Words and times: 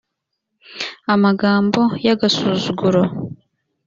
amagambo 1.13 1.81
y 2.03 2.07
agasuzuguro 2.13 3.01